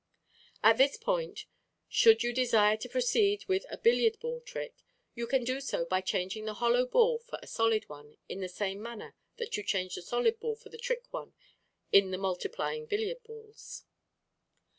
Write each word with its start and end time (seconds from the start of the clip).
At 0.63 0.79
this 0.79 0.97
point, 0.97 1.45
should 1.87 2.23
you 2.23 2.33
desire 2.33 2.75
to 2.75 2.89
proceed 2.89 3.45
with 3.45 3.67
a 3.69 3.77
billiard 3.77 4.19
ball 4.19 4.41
trick, 4.41 4.73
you 5.13 5.27
can 5.27 5.43
do 5.43 5.61
so 5.61 5.85
by 5.85 6.01
changing 6.01 6.45
the 6.45 6.55
hollow 6.55 6.87
ball 6.87 7.19
for 7.19 7.37
a 7.39 7.45
solid 7.45 7.87
one 7.87 8.17
in 8.27 8.39
the 8.41 8.49
same 8.49 8.81
manner 8.81 9.13
that 9.37 9.57
you 9.57 9.63
changed 9.63 9.97
the 9.97 10.01
solid 10.01 10.39
ball 10.39 10.55
for 10.55 10.69
the 10.69 10.79
trick 10.79 11.03
one 11.11 11.35
in 11.91 12.09
the 12.09 12.17
"Multiplying 12.17 12.87
Billiard 12.87 13.21
Balls." 13.21 13.85